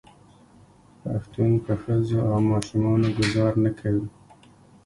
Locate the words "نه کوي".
3.63-4.05